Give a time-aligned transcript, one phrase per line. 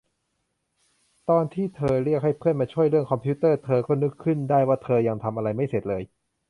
[1.29, 6.03] ตอนที่เธอเรียกให้เพื่อนมาช่วยเรื่องคอมพิวเตอร์ เธอก็นึกขึ้นได้ว่าเธอยังทำอะไรไม่เสร็จเลย